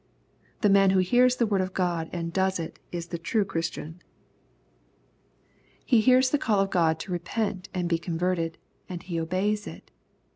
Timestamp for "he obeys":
9.03-9.67